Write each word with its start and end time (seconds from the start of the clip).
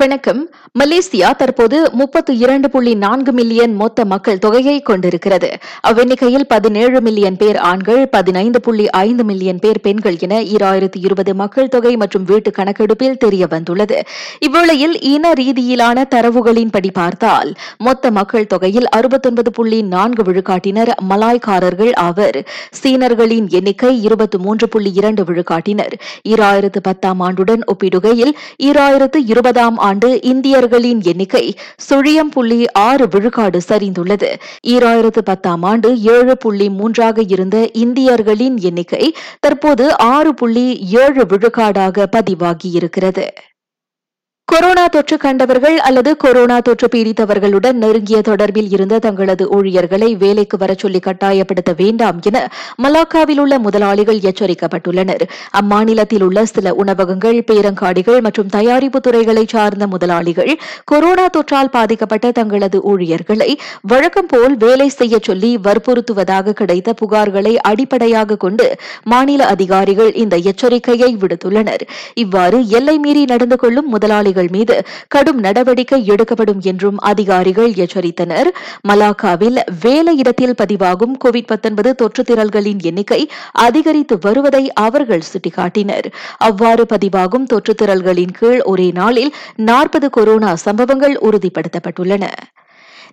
வணக்கம். 0.00 0.48
மலேசியா 0.80 1.30
தற்போது 1.36 1.90
முப்பத்தி 1.92 2.36
இரண்டு 2.36 2.70
புள்ளி 2.70 2.94
நான்கு 2.94 3.32
மில்லியன் 3.32 3.74
மொத்த 3.76 4.04
மக்கள் 4.04 4.38
தொகையை 4.38 4.82
கொண்டிருக்கிறது. 4.82 5.58
அவ்வெண்ணிக்கையில் 5.88 6.44
பதினேழு 6.48 7.00
மில்லியன் 7.00 7.36
பேர் 7.36 7.56
ஆண்கள் 7.56 8.08
பதினைந்து 8.08 8.60
புள்ளி 8.60 8.90
ஐந்து 8.90 9.24
மில்லியன் 9.24 9.58
பேர் 9.58 9.80
பெண்கள் 9.80 10.16
என 10.18 10.38
ஈராயிரத்து 10.42 10.98
இருபது 10.98 11.34
மக்கள் 11.34 11.68
தொகை 11.68 11.96
மற்றும் 11.96 12.24
வீட்டு 12.24 12.50
கணக்கெடுப்பில் 12.50 13.16
தெரிய 13.16 13.46
வந்துள்ளது 13.46 14.02
இவ்வேளையில் 14.46 14.96
இன 15.00 15.32
ரீதியிலான 15.32 16.04
தரவுகளின்படி 16.14 16.90
பார்த்தால் 16.92 17.54
மொத்த 17.78 18.10
மக்கள் 18.10 18.46
தொகையில் 18.46 18.88
அறுபத்தொன்பது 18.88 19.52
புள்ளி 19.52 19.82
நான்கு 19.82 20.22
விழுக்காட்டினர் 20.22 20.92
மலாய்க்காரர்கள் 21.08 21.92
ஆவர். 21.94 22.40
சீனர்களின் 22.82 23.48
எண்ணிக்கை 23.48 24.02
இருபத்தி 24.02 24.38
மூன்று 24.38 24.68
புள்ளி 24.68 24.92
இரண்டு 24.94 25.24
விழுக்காட்டினர். 25.24 25.94
ஈராயிரத்து 26.28 26.82
பத்தாம் 26.82 27.20
ஆண்டுடன் 27.20 27.64
ஒப்பிடுகையில் 27.74 28.34
ஈராயிரத்து 28.62 29.20
இருபதாம் 29.26 29.80
ஆண்டு 29.88 30.08
இந்தியர்களின் 30.22 31.00
எண்ணிக்கை 31.02 31.44
சுழியம் 31.88 32.32
புள்ளி 32.34 32.60
ஆறு 32.88 33.06
விழுக்காடு 33.08 33.60
சரிந்துள்ளது. 33.68 34.30
ஈராயிரத்து 34.66 35.22
பத்தாம் 35.24 35.62
ஆண்டு 35.62 35.90
ஏழு 36.16 36.36
புள்ளி 36.36 36.68
மூன்றாக 36.80 37.22
இருந்த 37.36 37.58
இந்தியர்களின் 37.84 38.58
எண்ணிக்கை 38.70 39.04
தற்போது 39.40 39.86
ஆறு 39.98 40.32
புள்ளி 40.34 40.66
ஏழு 41.04 41.24
விழுக்காடாக 41.32 42.06
பதிவாகியிருக்கிறது. 42.16 43.26
கொரோனா 44.48 44.82
தொற்று 44.86 45.16
கண்டவர்கள் 45.16 45.76
அல்லது 45.78 46.10
கொரோனா 46.16 46.56
தொற்று 46.60 46.86
பீடித்தவர்களுடன் 46.94 47.76
நெருங்கிய 47.82 48.18
தொடர்பில் 48.28 48.68
இருந்த 48.72 48.98
தங்களது 48.98 49.44
ஊழியர்களை 49.50 50.08
வேலைக்கு 50.14 50.56
வரச் 50.58 50.78
சொல்லி 50.78 51.00
கட்டாயப்படுத்த 51.04 51.72
வேண்டாம் 51.76 52.18
என 52.22 52.38
மலாக்காவில் 52.82 53.40
உள்ள 53.40 53.58
முதலாளிகள் 53.58 54.18
எச்சரிக்கப்பட்டுள்ளனர். 54.30 55.22
அம்மாநிலத்தில் 55.60 56.22
உள்ள 56.22 56.44
சில 56.44 56.74
உணவகங்கள் 56.74 57.38
பேரங்காடிகள் 57.50 58.20
மற்றும் 58.20 58.48
தயாரிப்பு 58.48 59.00
துறைகளை 59.00 59.44
சார்ந்த 59.46 59.86
முதலாளிகள் 59.86 60.52
கொரோனா 60.84 61.26
தொற்றால் 61.36 61.70
பாதிக்கப்பட்ட 61.70 62.32
தங்களது 62.32 62.80
ஊழியர்களை 62.82 63.50
வழக்கம் 63.82 64.26
போல் 64.26 64.56
வேலை 64.56 64.88
செய்ய 64.88 65.18
சொல்லி 65.22 65.52
வற்புறுத்துவதாக 65.68 66.56
கிடைத்த 66.62 66.94
புகார்களை 67.02 67.54
அடிப்படையாக 67.62 68.36
கொண்டு 68.36 68.68
மாநில 69.04 69.46
அதிகாரிகள் 69.46 70.12
இந்த 70.14 70.36
எச்சரிக்கையை 70.50 71.12
விடுத்துள்ளனர். 71.16 71.86
இவ்வாறு 72.14 72.60
எல்லை 72.68 72.98
மீறி 72.98 73.24
நடந்து 73.24 73.56
கொள்ளும் 73.56 73.88
முதலாளி 73.88 74.31
அதிகாரிகள் 74.32 74.58
மீது 74.58 74.76
கடும் 75.08 75.38
நடவடிக்கை 75.38 76.06
எடுக்கப்படும் 76.06 76.60
என்றும் 76.60 76.98
அதிகாரிகள் 76.98 77.72
எச்சரித்தனர். 77.84 78.48
மலாக்காவில் 78.88 79.58
வேலையிடத்தில் 79.84 80.56
பதிவாகும் 80.62 81.14
கோவிட் 81.24 81.94
தொற்று 81.94 82.22
திரள்களின் 82.22 82.80
எண்ணிக்கை 82.82 83.20
அதிகரித்து 83.52 84.18
வருவதை 84.20 84.72
அவர்கள் 84.72 85.28
சுட்டிக்காட்டினர். 85.32 86.08
அவ்வாறு 86.38 86.86
பதிவாகும் 86.92 87.46
தொற்று 87.46 87.74
திரள்களின் 87.82 88.34
கீழ் 88.38 88.60
ஒரே 88.60 88.90
நாளில் 88.90 89.34
நாற்பது 89.56 90.10
கொரோனா 90.10 90.54
சம்பவங்கள் 90.54 91.18
உறுதிப்படுத்தப்பட்டுள்ளன. 91.22 92.24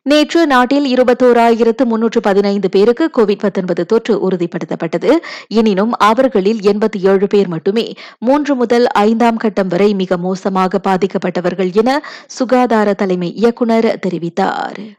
நேற்று 0.03 0.47
நாட்டில் 0.47 0.93
இருபத்தோராயிரத்து 0.93 1.83
முன்னூற்று 1.83 2.21
பதினைந்து 2.21 2.69
பேருக்கு 2.69 3.09
கோவிட் 3.17 3.85
தொற்று 3.85 4.29
உறுதிப்படுத்தப்பட்டது. 4.29 5.17
எனினும் 5.47 5.97
அவர்களில் 5.97 6.59
எண்பத்தி 6.59 6.99
ஏழு 7.01 7.27
பேர் 7.27 7.47
மட்டுமே 7.47 7.93
மூன்று 8.19 8.55
முதல் 8.55 8.87
ஐந்தாம் 8.87 9.37
கட்டம் 9.37 9.67
வரை 9.67 9.93
மிக 9.93 10.17
மோசமாக 10.17 10.79
பாதிக்கப்பட்டவர்கள் 10.87 11.73
என 11.73 12.05
சுகாதார 12.27 12.93
தலைமை 12.93 13.33
இயக்குநர் 13.33 13.99
தெரிவித்தார். 14.07 14.98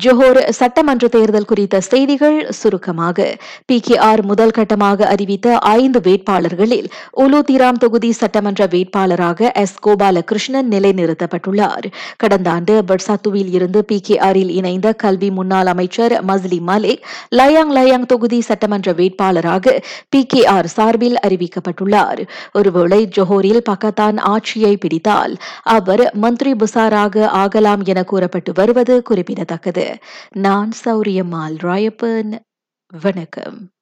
ஜொஹோர் 0.00 0.38
சட்டமன்ற 0.48 1.08
தேர்தல் 1.08 1.44
குறித்த 1.44 1.80
செய்திகள் 1.80 2.46
சுருக்கமாக. 2.50 3.36
பி 3.66 3.80
கே 3.80 3.96
ஆர் 3.96 4.24
முதல் 4.24 4.52
கட்டமாக 4.58 5.02
அறிவித்த 5.04 5.58
ஐந்து 5.58 6.00
வேட்பாளர்களில் 6.00 6.86
உலுதிராம் 7.16 7.78
தொகுதி 7.78 8.12
சட்டமன்ற 8.12 8.66
வேட்பாளராக 8.66 9.50
எஸ் 9.52 9.74
கோபாலகிருஷ்ணன் 9.86 10.70
நிலைநிறுத்தப்பட்டுள்ளார். 10.70 11.86
கடந்த 12.16 12.50
ஆண்டு 12.50 12.84
பட்சாத்துவில் 12.86 13.50
இருந்து 13.52 13.84
பி 13.84 14.00
கே 14.00 14.16
ஆரில் 14.18 14.52
இணைந்த 14.60 14.92
கல்வி 14.92 15.30
முன்னாள் 15.30 15.66
அமைச்சர் 15.66 16.24
மஸ்லி 16.24 16.60
மலிக் 16.70 17.04
லயாங் 17.30 17.74
லயாங் 17.78 18.06
தொகுதி 18.06 18.40
சட்டமன்ற 18.40 18.92
வேட்பாளராக 18.92 19.76
பி 20.08 20.22
கே 20.26 20.46
ஆர் 20.46 20.66
சார்பில் 20.66 21.18
அறிவிக்கப்பட்டுள்ளார். 21.26 22.24
ஒருவேளை 22.52 23.08
ஜொஹோரில் 23.16 23.62
பக்கத்தான் 23.70 24.18
ஆட்சியை 24.34 24.76
பிடித்தால் 24.76 25.36
அவர் 25.62 26.04
மந்திரி 26.14 26.52
புசாராக 26.52 27.24
ஆகலாம் 27.44 27.84
என 27.84 28.04
கூறப்பட்டு 28.04 28.52
வருவது 28.54 29.02
குறிப்பிடத்தக்கது. 29.02 29.81
நான் 30.30 30.70
சௌரியம்மாள் 30.84 31.56
ராயப்பன். 31.62 32.38
வணக்கம். 33.00 33.72